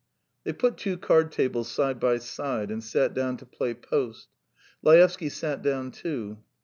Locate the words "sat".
2.83-3.13, 5.29-5.61